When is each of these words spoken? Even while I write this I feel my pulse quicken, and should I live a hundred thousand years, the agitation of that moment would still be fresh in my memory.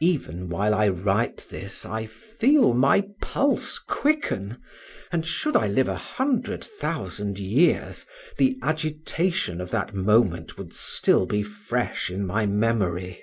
Even 0.00 0.48
while 0.48 0.74
I 0.74 0.88
write 0.88 1.46
this 1.48 1.86
I 1.86 2.04
feel 2.06 2.74
my 2.74 3.06
pulse 3.20 3.78
quicken, 3.78 4.58
and 5.12 5.24
should 5.24 5.54
I 5.54 5.68
live 5.68 5.86
a 5.88 5.94
hundred 5.94 6.64
thousand 6.64 7.38
years, 7.38 8.04
the 8.38 8.58
agitation 8.60 9.60
of 9.60 9.70
that 9.70 9.94
moment 9.94 10.58
would 10.58 10.72
still 10.72 11.26
be 11.26 11.44
fresh 11.44 12.10
in 12.10 12.26
my 12.26 12.44
memory. 12.44 13.22